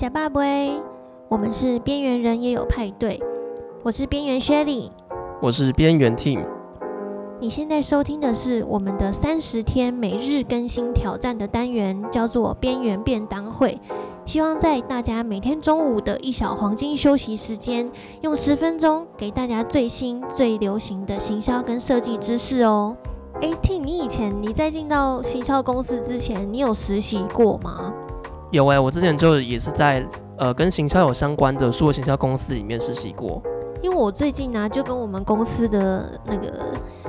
[0.00, 0.80] 假爸杯，
[1.28, 3.22] 我们是边缘人也有派对。
[3.82, 4.88] 我是边缘 Shelly，
[5.42, 6.42] 我是边缘 Team。
[7.38, 13.78] 你现在收听的是我们的三十天每日更新挑战的单元，叫做边缘便当会。
[14.24, 22.96] 希望在大家每天中午的一小黄金休息时间，用十分钟给大家最新最流行的行销跟设计知识哦。
[23.42, 27.92] 哎，Team，你以前你在进到行销公司之前，你有实习过吗？
[28.50, 30.04] 有哎、我之前就也是在
[30.36, 33.40] 呃跟行销有相关的数位行销公司里面实习过。
[33.82, 36.52] 因为我最近呢、就跟我们公司的那个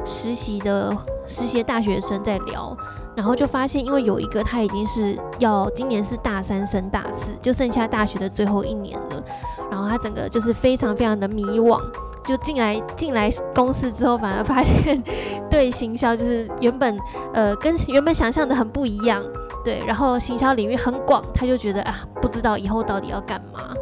[0.06, 2.78] 实习的实习大学生在聊，
[3.14, 9.24] 然后就发现，因为有一个他已经是要今年是大三升大四，就剩下大学的最后一年了，
[9.70, 11.78] 然后他整个就是非常非常的迷惘，
[12.26, 15.04] 就进来进来公司之后，反而发现
[15.50, 16.98] 对行销就是原本
[17.34, 19.22] 呃跟原本想象的很不一样，
[19.64, 23.74] 对，然后行销领域很广，他就觉得啊，不知道以后到底要干嘛。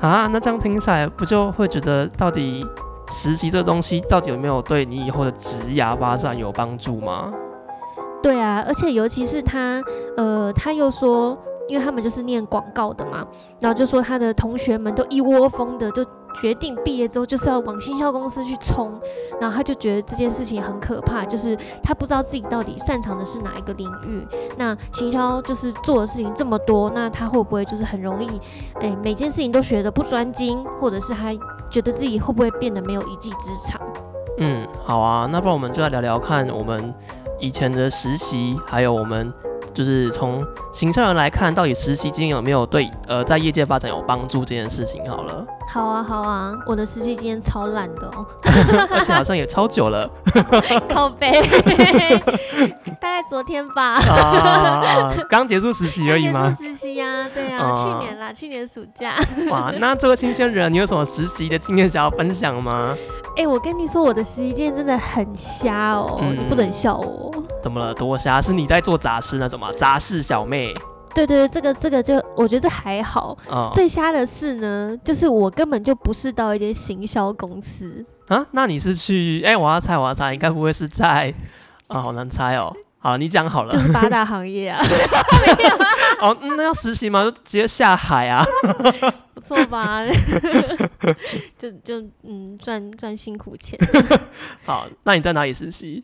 [0.00, 2.66] 啊，那这样听起来不就会觉得，到底
[3.08, 7.32] 实习这东西到底有没有对你以后的职涯发展有帮助吗？
[8.22, 9.82] 对啊，而且尤其是他，
[10.16, 13.26] 呃，他又说，因为他们就是念广告的嘛，
[13.58, 16.04] 然后就说他的同学们都一窝蜂的就。
[16.34, 18.98] 决定毕业之后就是要往行销公司去冲，
[19.40, 24.26] 然后他就觉得这件事情很可怕，就是他不知道自己到底擅长的是哪一个领域。
[24.56, 28.40] 那行销就是做的事情这么多，那他会不会就是很容易，
[28.80, 31.32] 哎，每件事情都学得不专精，或者是他
[31.70, 33.80] 觉得自己会不会变得没有一技之长？
[34.38, 36.92] 嗯，好啊，那不然我们就来聊聊看我们
[37.38, 39.32] 以前的实习，还有我们。
[39.74, 45.02] 就是从行销人来看，到底实习经验有没有对呃在业界发展有帮助这件事情？
[45.10, 48.26] 好了，好啊好啊，我的实习经验超烂的哦，
[48.90, 50.08] 而且好像也超久了，
[50.88, 51.30] 靠背，
[53.00, 56.50] 大概昨天吧，啊，刚结束实习而已吗？
[56.50, 59.12] 结束实习呀，对啊，啊去年啦，去年暑假。
[59.50, 62.96] 哇，那这个新鲜人，你有什么实习的经验想要分享吗？
[63.36, 67.32] 哎、欸，我跟你说，我的实习经验真的很瞎哦，嗯、你不能笑我。
[67.62, 67.94] 怎么了？
[67.94, 68.42] 多瞎？
[68.42, 69.72] 是你在做杂事那种吗？
[69.72, 70.74] 杂事小妹。
[71.14, 73.36] 对对对，这个这个就我觉得这还好。
[73.48, 78.46] 哦、最瞎的是呢，就是我根本就不是到一间行销公司啊。
[78.52, 79.42] 那你是去？
[79.44, 81.32] 哎、欸，我要猜，我要猜，应该不会是在
[81.88, 82.00] 啊？
[82.00, 82.74] 好难猜哦。
[82.98, 83.72] 好，你讲好了。
[83.72, 84.80] 就是八大行业啊。
[85.46, 85.86] 没有啊。
[86.20, 87.22] 哦，那要实习吗？
[87.24, 88.42] 就直接下海啊。
[89.34, 90.00] 不错吧？
[91.58, 93.78] 就就嗯，赚赚辛苦钱。
[94.64, 96.02] 好，那你在哪里实习？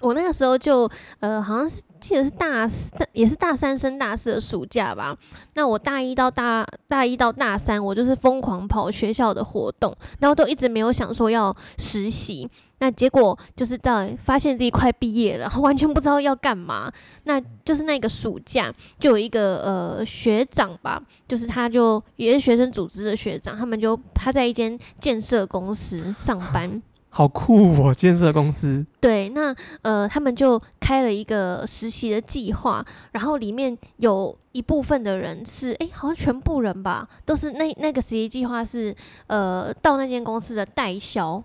[0.00, 0.90] 我那个时候就
[1.20, 5.16] 呃，好像是记得是大四，也是大三升大四的暑假吧。
[5.54, 12.48] 那我大一到大大一到大三，我就是疯狂跑学校的活动，然后都一直没有想说要实习。
[12.78, 16.92] 那结果就是到发现自己快毕业了，然 后完全不知道要干嘛。
[17.24, 18.70] 那就是那个暑假，
[19.00, 26.82] 就有一个呃学长吧，就是他就也是学生组织的学长，他们就他在一间建设公司上班。
[27.16, 27.94] 好酷哦！
[27.94, 28.84] 建设公司。
[29.00, 38.94] 对，那呃，他们就开了一个实习的计划，然后里面有一部分的人是，哎，好像全部人吧，都是那那个实习计划是
[39.28, 41.42] 呃，到那间公司的代销。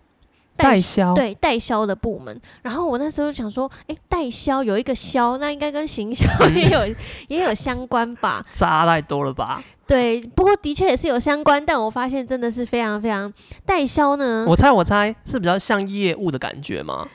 [0.57, 6.79] 代销对代销的部门，然后我那时候就想说，哎，代销有一个销，那应该跟行销 也有
[7.27, 8.45] 也有相关吧？
[8.53, 9.63] 差太多了吧？
[9.87, 13.31] 对，不过的确也是有相关，但我发现真的是非常非常
[13.65, 14.45] 代销呢。
[14.47, 17.07] 我猜我猜是比较像业务的感觉吗？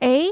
[0.00, 0.26] 哎。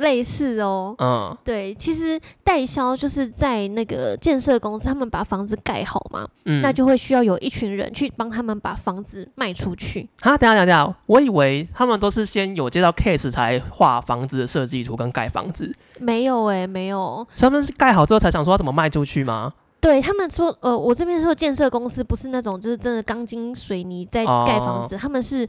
[0.00, 10.08] 类似哦，嗯，对，其实代销就是在那个建设公司，他们把房子盖好嘛，嗯，那就会需要有一群人去帮他们把房子卖出去。
[10.20, 15.72] 啊，等下等下，我以为他们都是先有接到 case 才画房子的设计图跟盖房子。
[15.98, 19.52] 没有哎、欸，没有，所以他们是盖好之后才想说要怎么卖出去吗？
[19.80, 25.46] 对他们说，呃，我这边说建设公司不是那种就是真的钢筋水泥在盖房子，哦、他们是。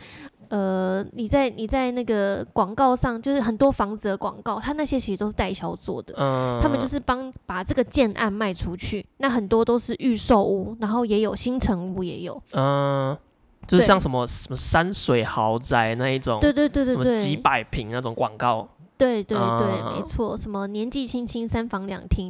[0.52, 13.18] 呃，你在你在那个广告上，就是很多房子的广告，他那些其实都是代销做的，嗯，他们就是帮把这个建案卖出去，那很多都是预售屋，然后也有新城屋也有，嗯，
[13.66, 18.68] 就是像什么什么山水豪宅那一种，对对对对对，几百平那种广告。
[19.02, 22.30] 对对对，啊、没错，什么年纪轻轻三房两厅，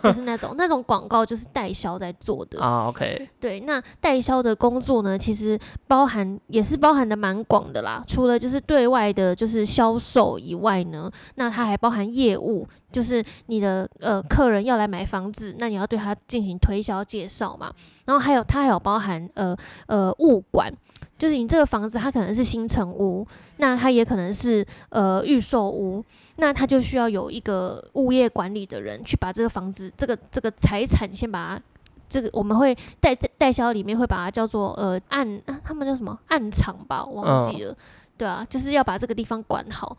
[0.00, 2.86] 就是那种那种广告，就是代销在做的啊。
[2.86, 5.58] OK，对，那代销的工作呢，其实
[5.88, 8.04] 包含也是包含的蛮广的啦。
[8.06, 17.72] 除了就是对外的，就是销售以外呢，那它还包含业务，就是你的呃客人要来买房子，那你要对他进行推销介绍嘛。
[18.04, 19.56] 然后还有它还有包含呃
[19.88, 20.72] 呃物管。
[21.16, 23.26] 就是你这个房子，它可能是新城屋，
[23.58, 26.04] 那它也可能是呃预售屋，
[26.36, 31.62] 那它就需要有一个物业管理的人去把这个房子、这个这个财产先把它
[32.08, 37.72] 这个我们会代代销里面会把它叫做呃暗，他们叫什么暗场吧，我忘记了。
[37.72, 37.76] 嗯、
[38.18, 39.96] 对啊，就是要把这个地方管好。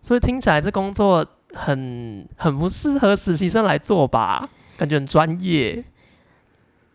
[0.00, 4.48] 所以听起来这工作很很不适合实习生来做吧？
[4.76, 5.84] 感觉很专业。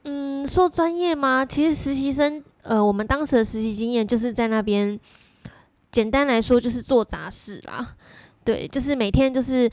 [0.03, 1.45] 嗯，说专业吗？
[1.45, 4.99] 其实实习生，呃，我们当时的实习经验就是在那边，
[5.91, 7.95] 简单来说就是做杂事啦。
[8.43, 9.69] 对，就是每天就是。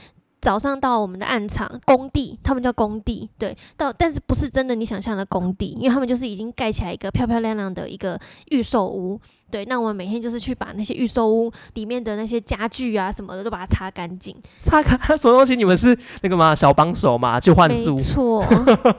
[0.46, 8.16] 早上到我们的暗场工地，他们叫工地，对，到但是不是真的你想象的工地，因为他们就是已经盖起来一个漂漂亮亮的一个
[8.50, 9.20] 预售屋，
[9.50, 15.56] 对，那我们每天就是去把那些预售屋里面的那些家具啊什么的都把它擦干净，擦干 什么东西？
[15.56, 16.54] 你们是那个吗？
[16.54, 17.40] 小帮手嘛？
[17.40, 17.96] 就换书？
[17.96, 18.46] 没错，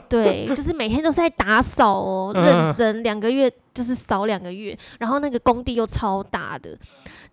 [0.10, 6.78] 对， 就是每天都是在打扫哦，认真两个月就是扫两个月，然后那个工地又超大的，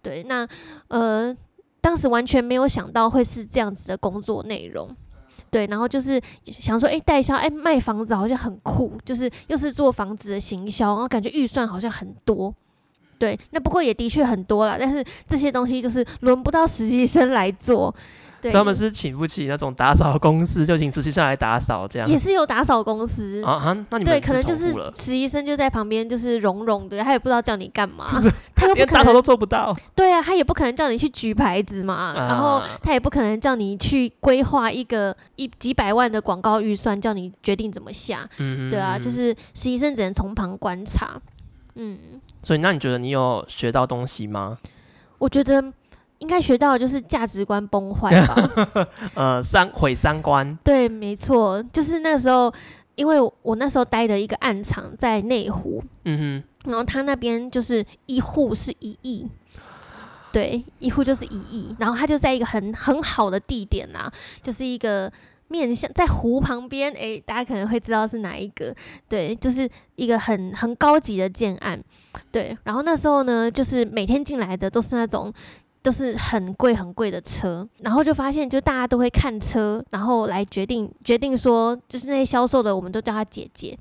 [0.01, 0.47] 对，那
[0.87, 1.37] 呃。
[1.85, 4.89] 当时完全没有想到会是这样子的工作内容，
[5.51, 12.55] 对，然后就是想说，哎、代销，哎、卖房子好像很酷，就是又是做房子的行销，然后感觉预算好像很多，
[13.19, 17.95] 对，那不过也的确很多了，但是这些东西就是轮不到实习生来做。
[18.50, 18.52] 对。
[18.52, 22.08] 他们是请不起那种打扫公司，就请实习生来打扫，这样。
[22.08, 23.43] 也是有打扫公司。
[23.44, 28.20] 啊啊，那你们对，可能就是实习生就在旁边，就是融融的，他也不知道叫你干嘛，
[28.55, 41.20] 他又不可能连打扫都做不到，对啊，他也不可能叫你去举牌子嘛，啊、然后他也不可能叫你去规划一个一几百万的广告预算，叫你决定怎么下，嗯，对啊，就是实习生只能从旁观察，
[41.76, 41.99] 嗯，
[42.43, 44.58] 所以那你觉得你有学到东西吗？
[45.19, 45.64] 我觉得。
[46.21, 48.87] 应该学到的就是价值观崩坏吧？
[49.15, 50.57] 呃，三毁三观。
[50.65, 52.53] 对，没错，就是那时候，
[52.95, 59.29] 因为我那时候待的一个暗场在内湖，嗯哼，然后他那边就是一户是一亿，
[60.33, 64.13] 对，一户就是一亿，然后他就在一个很很好的地点呐、啊，
[64.43, 65.13] 就是一个
[65.49, 68.75] 面向在湖旁边，诶、欸，大家可能会知道是哪一个，
[69.09, 71.83] 对，就是一个很很高级的建案，
[72.31, 75.31] 对，然后那时候呢，就是每天进来的都是那种。
[75.85, 83.79] 都是很贵很贵的车，然后就发现，就大家都会看车，然后来决定决定说，就是那些销售的，我们都叫他姐姐，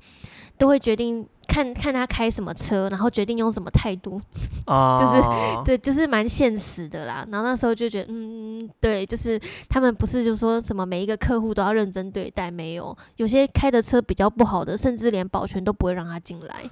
[0.58, 4.20] 都会决定看看他开什么车，然后决定用什么态度，
[4.66, 7.26] 哦、 就是对，就是蛮现实的啦。
[7.32, 9.40] 然后那时候就觉得，嗯，对，就是
[9.70, 16.70] 他们不是就说什么每一个客户都要认真对待，没有，有些开的车比较不好的，甚至连保全都不会让他进来。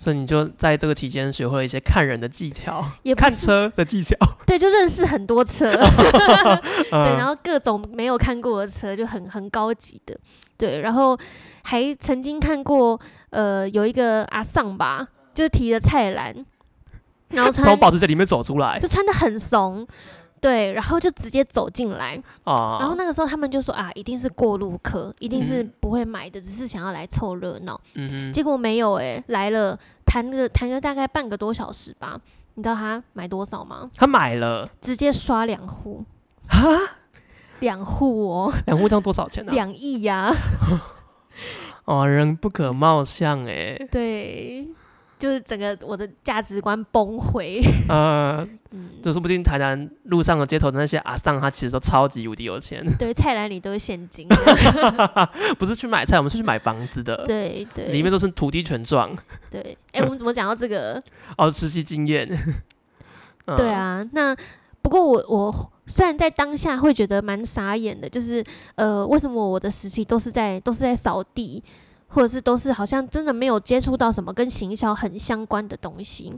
[0.00, 4.16] 所以你就在这个期间学会了一些看人的技巧，也看车的技巧。
[4.46, 10.16] 对，就认识很多车， 对，然后各种没有看过的车，就很很高级的，
[10.56, 11.18] 对，然后
[11.64, 12.98] 还曾经看过，
[13.30, 16.32] 呃，有一个阿桑吧，就提着菜篮，
[17.30, 19.84] 然后穿从保时捷里面走出来，就穿的很怂。
[20.40, 27.80] 对，然后就直接走进来，啊、然后那个时候他们就说啊，一定是过路客，一定是不会买的，嗯、只是想要来凑热闹。
[27.94, 32.20] 嗯哼，结果没有哎、欸，来了谈个谈个大概半个多小时吧。
[32.54, 33.88] 你知道他买多少吗？
[33.94, 36.04] 他买了，直接刷两户
[36.48, 36.68] 哈，
[37.60, 39.54] 两户哦，两户这样多少钱呢、啊？
[39.54, 40.32] 两亿呀！
[41.86, 43.78] 哦，人不可貌相哎。
[43.90, 44.68] 对。
[45.18, 47.62] 就是整个我的价值观崩溃。
[47.88, 52.84] 呃， 嗯，就说不定台南路上的街头的那些阿桑，他其实都超级无敌有钱。
[52.98, 54.28] 对，菜篮里都是现金。
[55.58, 57.24] 不是去买菜，我们是去买房子的。
[57.26, 59.10] 对对，里面都是土地权状。
[59.50, 61.00] 对，哎、欸，我们怎么讲到这个？
[61.36, 62.28] 哦，实习经验。
[63.56, 64.36] 对啊，那
[64.82, 68.44] 不过我我虽然在当下会觉得蛮傻眼的，就是
[68.74, 71.62] 呃，为什么我的实习都是在都是在扫地？
[72.08, 76.34] 或者是都是好像真的没有接触到什么跟行销很相关的东西。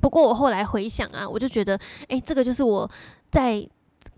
[0.00, 1.78] 不过我后来回想啊，我就觉得，
[2.08, 2.90] 哎，这个就是我
[3.30, 3.66] 在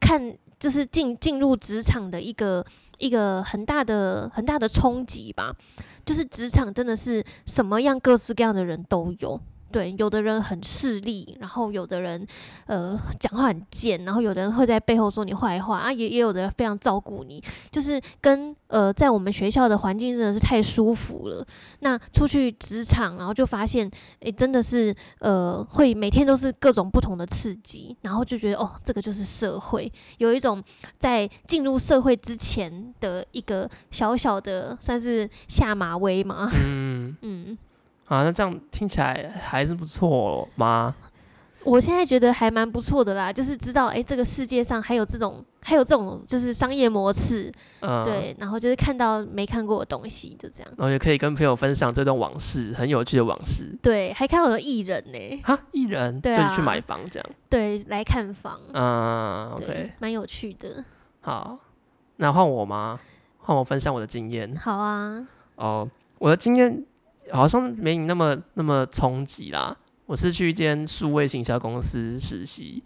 [0.00, 2.64] 看，就是进进入职场的一个
[2.98, 5.54] 一个很大的很大的冲击吧。
[6.04, 9.38] 就是职场真的是什么样各式各样的人都有。
[9.70, 12.26] 对，有的人很势利，然后有的人，
[12.66, 21.46] 呃，讲话很贱，然后有的人会在背后说你坏话啊，也也有的人非常照顾你，就是跟呃，在我们学校的环境真的是太舒服了。
[21.80, 30.62] 那出去职场，然后就发现，诶，真的是呃，会每天都是各种不同的刺激，然后就觉得哦，这个就是社会，有一种
[30.96, 36.50] 在进入社会之前的一个小小的算是下马威嘛。
[36.54, 37.58] 嗯 嗯。
[38.08, 40.94] 啊，那这样听起来还是不错吗？
[41.64, 50.72] 我现在觉得还蛮不错的啦，就是知道哎、欸，这个世界上还有这种，还有这种就是商业模式，嗯，对，然后就是看到没看过的东西，就这样。
[50.78, 53.76] 然后也可以跟朋友分享这段往事，很有趣的往事。
[53.82, 57.30] 对，还看到有艺人呢、欸，哈，艺人，对、啊，就是去买房这样。
[57.50, 60.82] 对，来看房，嗯，OK，蛮有趣的。
[61.20, 61.58] 好，
[62.16, 62.98] 那换我吗？
[63.40, 64.56] 换我分享我的经验。
[64.56, 65.26] 好啊。
[65.56, 65.86] 哦，
[66.18, 66.82] 我的经验
[67.32, 69.76] 好像没你那么那么冲击啦。
[70.06, 72.82] 我是去一间数位行销公司实习，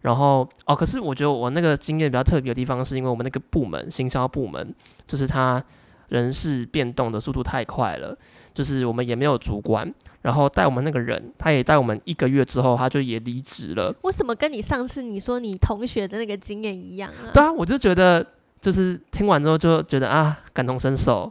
[0.00, 4.74] 然后哦，可是我觉得我那个经验比较特别的地方，是因为我们那个部门行销部门，
[5.06, 5.62] 就是他
[6.08, 8.18] 人事变动的速度太快了，
[8.52, 9.88] 就是我们也没有主管，
[10.22, 13.94] 然后带我们那个人，他也带我们一个月之后，他就也离职了。
[14.02, 17.30] 为什么跟你上次你说你同学的那个经验一样啊？
[17.32, 18.26] 对啊，我就觉得
[18.60, 21.30] 就是听完之后就觉得啊，感同身受。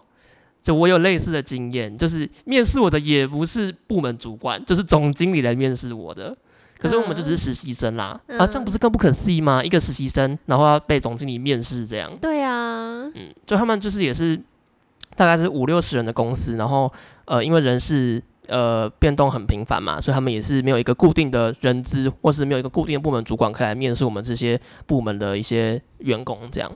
[0.64, 6.36] 就我有类似的经验，就是面试我的也不是部门主管，就是总经理来面试我的。
[6.80, 9.64] 可是我们就只是实习生啦，嗯、啊，这样不是更不可思议吗？
[9.64, 12.12] 一个实习生，然后要被总经理面试，这样。
[12.20, 14.38] 对啊，嗯，就他们就是也是
[15.16, 16.92] 大概是五六十人的公司，然后
[17.24, 26.70] 呃，因为人事呃变动很频繁嘛，所以他们也是没有一个固定的人资，或是没有一个固定的部门主管可以来面试我们这些部门的一些员工这样。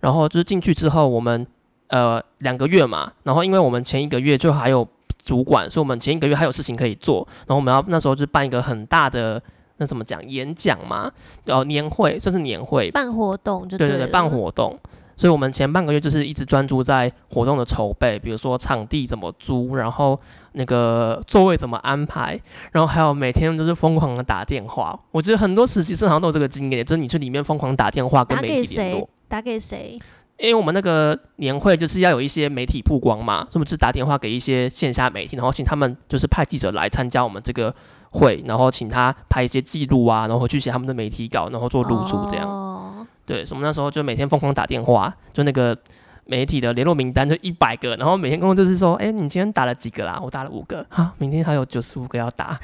[0.00, 1.46] 然后就是进去之后，我们。
[1.92, 4.88] 呃，两个月嘛，然后因为我们前一个月就还有
[5.22, 9.40] 主管，所以我们前一个月还有事情可以做，然后我们要那时候就办一个很大的
[9.76, 11.12] 那怎么讲演讲嘛，
[11.44, 14.78] 呃，年会算是年会，办活动就对对对，办活动，
[15.16, 20.18] 所以我们前半个月就是一直专注在活动的筹备，比如说场地怎么租，然后
[20.52, 22.40] 那个座位怎么安排，
[22.72, 24.98] 然后还有每天都是疯狂的打电话。
[25.10, 29.98] 我觉得很多实习生好像都有这个经验，就是你去里面疯狂打电话跟媒体联络，打给谁？
[30.38, 37.72] 因为我们那个年会就是要有一些媒体曝光嘛，所以我们就打电话给一些线下媒体，然后请他们就是派记者来参加我们这个
[38.10, 42.48] 会，然后请他拍一些记录啊，然后回去写他们的媒体稿，然后做露出这样。
[42.48, 45.76] 哦、对，所以我们那时候就每天疯狂打电话，就那个
[46.24, 50.18] 媒体的联络名单就一百个，然后每天工作就是说，哎，你今天打了几个啦？
[50.20, 52.58] 我打了五个，哈，明天还有九十五个要打。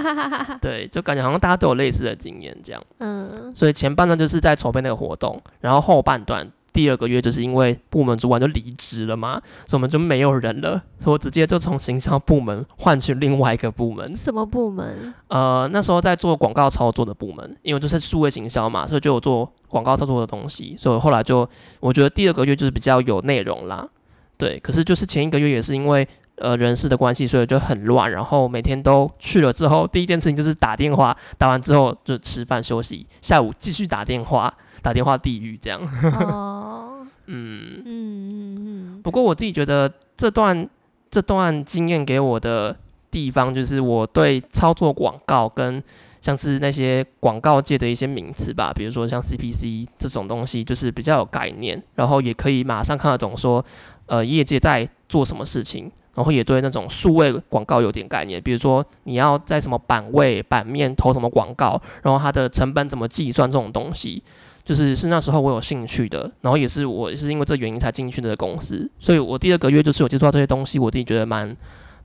[0.60, 2.82] 对，就感觉好像大家都有类似的经验这样。
[2.98, 6.46] 嗯，所以前半段就是在筹备那个活动，然后后半段。
[6.74, 14.16] 第二个月就是因为部门主管就离职了嘛，所以我们就没有人了，所以我直接就从行销部门换去另外一个部门。
[14.16, 15.14] 什么部门？
[15.28, 20.74] 呃，那时候在做广告操作的部门，因为就是数位行销嘛，所以就有做广告操作的东西。
[20.76, 23.88] 所以后来就我觉得第二个月就是比较有内容啦，
[24.36, 24.58] 对。
[24.58, 28.10] 可是就是前一个月也是因为呃人事的关系，所以就很乱。
[28.10, 34.52] 然后每天都去了之后，第一件事情就是打电话，打完之后就吃饭休息，下午继续打电话。
[34.84, 35.80] 打电话地狱这样，
[36.20, 39.00] 哦， 嗯嗯嗯嗯。
[39.02, 40.68] 不过我自己觉得这段
[41.10, 42.76] 这段经验给我的
[43.10, 45.82] 地方，就是我对操作广告跟
[46.20, 53.64] 像是那些广告界的一些名词吧，比如说像 CPC 这种东西，就是比较有概念，然后也可以马上看得懂说，
[54.04, 64.22] 呃，业界在做什么事情，然后也对那种数位广告有点概念，比如说你要在什么版位、版面投什么广告，然后它的成本怎么计算这种东西。
[64.64, 71.54] 就是是那时候我有兴趣的，然后也是我也是因为这原因才进去的公司，所以我第二个月就是有接触到这些东西，我自己觉得蛮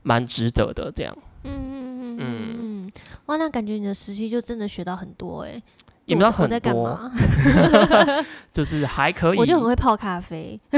[0.02, 1.16] 蛮值得的这样。
[1.44, 2.92] 嗯嗯嗯嗯嗯，
[3.26, 5.62] 哇，那感觉你的实习就真的学到很多哎、欸，
[6.04, 7.10] 也没有很多，在干嘛？
[8.52, 10.60] 就是还可以，我就很会泡咖啡，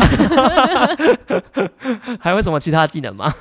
[2.21, 3.35] 还有什么其他技能吗？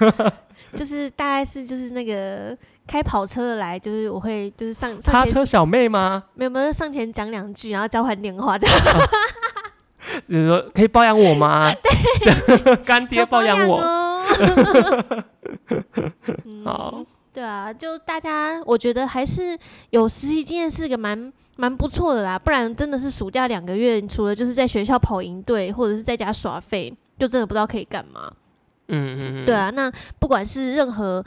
[0.75, 2.57] 就是大概是就是那个。
[2.87, 6.21] 开跑车的来，就是我会就是上上趴车小妹吗？
[6.33, 8.77] 没有没有，上前讲两句，然后交换电话这样。
[8.77, 9.07] 哦、
[10.27, 11.71] 就是说可以包养我吗？
[11.71, 13.79] 对， 干爹包养我。
[16.65, 19.57] 好，对啊，就大家我觉得还是
[19.91, 28.29] 有实习经验是个蛮蛮不错的啦，不然真的是暑假两个月，除了就是在学校跑营队或者是在家耍废，就真的不知道可以干嘛。
[28.91, 31.23] 嗯嗯嗯，对啊，那不管是任何。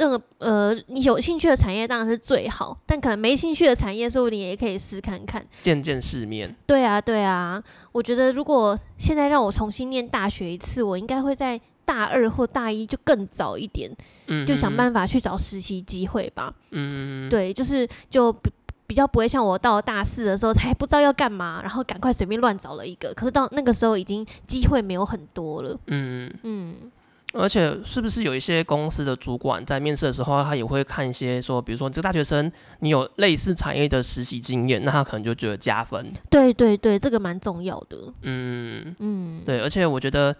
[0.00, 6.54] 任何呃，你有兴趣的产业当然是最好，但可能没兴趣的产业，说不定也可以试看看，见见世面。
[6.68, 7.60] 对啊，对啊，
[7.90, 13.90] 我觉得如果现在让我重新念大学一次，我应该会在大二或大一就更早一点，
[14.28, 16.54] 嗯，就想办法去找实习机会吧。
[16.70, 18.52] 嗯，对，就是就比
[18.86, 25.76] 比较不会像我到大四的时候才不知道要干嘛，然后赶快随便乱找了一个，可是到那个时候已经机会没有很多了。
[25.88, 26.76] 嗯嗯。
[27.34, 36.08] 而且，是不是有一些公司的主管在面试的时候，他也会看一些说，比如说你这个大学生，你有类似产业的实习经验，那他可能就觉得加分。
[36.30, 37.98] 对对对，这个蛮重要的。
[38.22, 39.60] 嗯嗯，对。
[39.60, 40.34] 而且我觉得，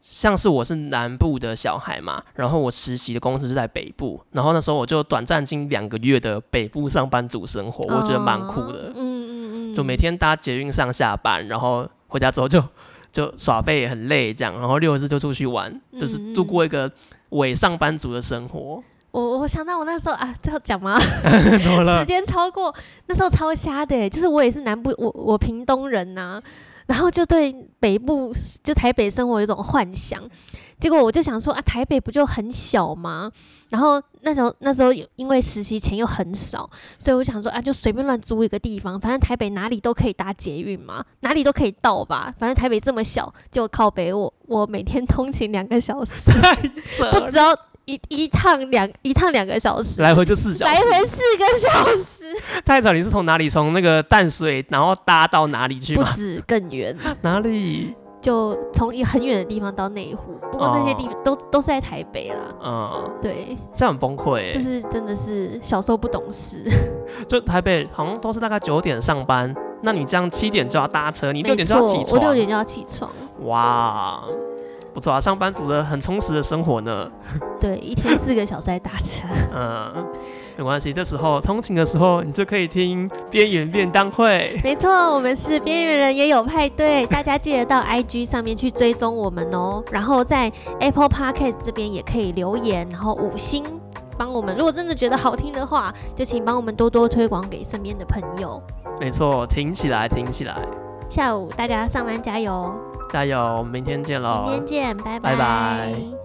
[0.00, 8.92] 像是我是南部的小孩嘛，然后我实习的公司是在北部，然后那时候我就短暂经两个月的北部上班族生活，我觉得蛮酷的。
[8.94, 12.60] 嗯嗯嗯，就每天搭捷运上下班，然后回家之后就。
[13.12, 16.90] 就耍废也很累，这样，然后六日就出去玩，嗯、就是度过一个
[17.28, 18.82] 伪上班族的生活。
[19.10, 20.98] 我我想到我那时候啊，这要讲吗？
[22.00, 22.74] 时间超过
[23.06, 26.42] 那时候超瞎的，就是我也是南部，我我屏东人呐、啊，
[26.86, 30.22] 然后就对北部就台北生活有一种幻想。
[30.82, 33.30] 结果我就想说啊，台北不就很小吗？
[33.68, 42.34] 然后那时候那时候因为实习钱又很少，所以我想说啊，就随便乱租一个地方，反正台北哪里都可以搭捷运嘛，哪里都可以到吧。
[42.36, 46.32] 反正台北这么小，就靠北我我每天通勤两个小时，
[47.12, 52.24] 不只要一一趟两一趟两个小时，来回就四小时，来回四个小时。
[52.66, 56.10] 太早，你是从哪里从那个淡水，然后搭到哪里去吗？
[56.10, 57.94] 不止更远， 哪里？
[58.22, 62.36] 就从一个很远的地方到内湖，不过那些地方都、哦、都是在台北啦。
[62.62, 64.52] 嗯，对，这样很崩溃。
[64.52, 66.62] 就是真的是小时候不懂事。
[67.26, 69.52] 就台北好像都是大概九点上班，
[69.82, 72.12] 那你这样七点就要搭车，你六点就要起床。
[72.12, 73.10] 我六点就要起床。
[73.44, 74.22] 哇，
[74.94, 77.10] 不错啊，上班族的很充实的生活呢。
[77.60, 79.26] 对，一天四个小时在搭车。
[79.52, 80.06] 嗯。
[80.56, 84.58] 没关系，这时候通勤的时候，你就可以听边缘便当会。
[84.62, 89.82] 没错，我们是边缘人也有派对， 大家记得到 IG 上面去追踪我们哦。
[89.90, 93.64] 然后在 Apple Podcast 这边也可以留言，然后五星
[94.18, 94.56] 帮我们。
[94.56, 98.62] 如果真的觉得好听的话，就请帮我们多多推广给身边的朋友。
[99.00, 100.56] 没错，挺起来，挺起来。
[101.08, 102.72] 下午大家上班加油，
[103.12, 103.62] 加油！
[103.70, 105.32] 明天见喽，明天见，拜拜。
[105.32, 106.21] 拜拜。